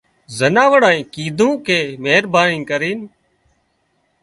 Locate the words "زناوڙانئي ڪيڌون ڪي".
0.37-1.79